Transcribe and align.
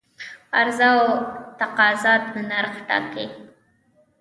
عرضه 0.59 0.87
او 0.95 1.01
تقاضا 1.59 2.15
نرخ 2.49 2.73
ټاکي 2.87 3.25